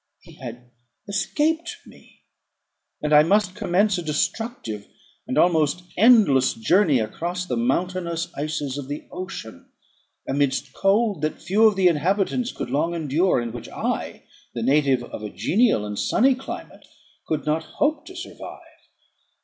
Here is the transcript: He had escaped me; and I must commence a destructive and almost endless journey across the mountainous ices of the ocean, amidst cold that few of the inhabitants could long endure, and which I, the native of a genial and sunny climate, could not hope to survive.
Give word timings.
He 0.21 0.31
had 0.37 0.71
escaped 1.07 1.77
me; 1.85 2.23
and 3.03 3.13
I 3.13 3.21
must 3.21 3.53
commence 3.53 3.99
a 3.99 4.01
destructive 4.01 4.87
and 5.27 5.37
almost 5.37 5.83
endless 5.95 6.55
journey 6.55 6.97
across 6.99 7.45
the 7.45 7.55
mountainous 7.55 8.33
ices 8.33 8.79
of 8.79 8.87
the 8.87 9.05
ocean, 9.11 9.69
amidst 10.27 10.73
cold 10.73 11.21
that 11.21 11.39
few 11.39 11.67
of 11.67 11.75
the 11.75 11.87
inhabitants 11.87 12.51
could 12.51 12.71
long 12.71 12.95
endure, 12.95 13.39
and 13.39 13.53
which 13.53 13.69
I, 13.69 14.23
the 14.55 14.63
native 14.63 15.03
of 15.03 15.21
a 15.21 15.29
genial 15.29 15.85
and 15.85 15.99
sunny 15.99 16.33
climate, 16.33 16.87
could 17.27 17.45
not 17.45 17.61
hope 17.61 18.07
to 18.07 18.15
survive. 18.15 18.79